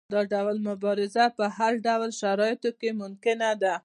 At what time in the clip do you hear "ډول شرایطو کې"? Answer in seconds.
1.87-2.89